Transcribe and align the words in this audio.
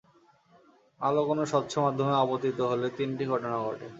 আলো 1.01 1.21
কোনো 1.29 1.43
স্বচ্ছ 1.51 1.73
মাধ্যমে 1.85 2.13
আপতিত 2.23 2.59
হলে 2.71 2.87
তিনটি 2.97 3.23
ঘটনা 3.31 3.57
ঘটে। 3.65 3.87